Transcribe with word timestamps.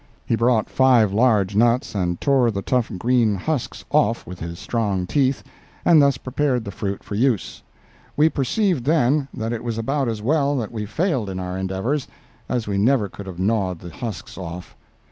He 0.25 0.35
brought 0.35 0.67
five 0.67 1.13
large 1.13 1.55
nuts 1.55 1.93
and 1.93 2.19
tore 2.19 2.49
the 2.49 2.63
tough 2.63 2.91
green 2.97 3.35
husks 3.35 3.85
off 3.91 4.25
with 4.25 4.39
his 4.39 4.57
strong 4.57 5.05
teeth, 5.05 5.43
and 5.85 6.01
thus 6.01 6.17
prepared 6.17 6.65
the 6.65 6.71
fruit 6.71 7.03
for 7.03 7.13
use. 7.13 7.61
We 8.17 8.27
perceived 8.27 8.85
then 8.85 9.27
that 9.31 9.53
it 9.53 9.63
was 9.63 9.77
about 9.77 10.07
as 10.07 10.19
well 10.23 10.57
that 10.57 10.71
we 10.71 10.87
failed 10.87 11.29
in 11.29 11.39
our 11.39 11.55
endeavors, 11.55 12.07
as 12.49 12.65
we 12.67 12.79
never 12.79 13.09
could 13.09 13.27
have 13.27 13.37
gnawed 13.37 13.77
the 13.77 13.91
husks 13.91 14.39
off. 14.39 14.75